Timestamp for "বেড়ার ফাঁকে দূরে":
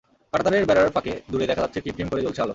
0.65-1.45